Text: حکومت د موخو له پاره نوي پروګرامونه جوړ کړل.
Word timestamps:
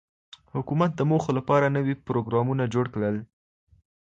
حکومت 0.55 0.91
د 0.95 1.01
موخو 1.09 1.31
له 1.37 1.41
پاره 1.49 1.67
نوي 1.77 1.95
پروګرامونه 2.07 2.63
جوړ 2.73 2.85
کړل. 2.93 3.15